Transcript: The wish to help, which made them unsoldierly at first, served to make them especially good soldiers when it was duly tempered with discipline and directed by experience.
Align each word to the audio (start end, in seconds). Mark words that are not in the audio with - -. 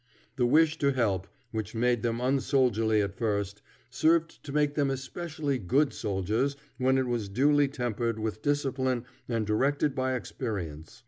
The 0.35 0.47
wish 0.47 0.79
to 0.79 0.93
help, 0.93 1.27
which 1.51 1.75
made 1.75 2.01
them 2.01 2.21
unsoldierly 2.21 3.03
at 3.03 3.13
first, 3.13 3.61
served 3.91 4.43
to 4.43 4.51
make 4.51 4.73
them 4.73 4.89
especially 4.89 5.59
good 5.59 5.93
soldiers 5.93 6.55
when 6.79 6.97
it 6.97 7.05
was 7.05 7.29
duly 7.29 7.67
tempered 7.67 8.17
with 8.17 8.41
discipline 8.41 9.05
and 9.29 9.45
directed 9.45 9.93
by 9.93 10.15
experience. 10.15 10.99